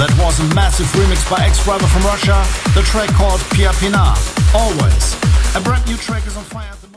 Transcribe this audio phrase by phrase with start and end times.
[0.00, 2.42] That was a massive remix by ex-driver from Russia,
[2.72, 4.16] the track called Pierre Pienaar.
[4.54, 5.12] Always.
[5.54, 6.89] A brand new track is on fire.